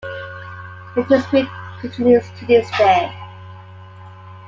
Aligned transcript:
The 0.95 1.03
dispute 1.03 1.47
continues 1.79 2.23
to 2.39 2.45
this 2.47 2.67
day. 2.75 3.15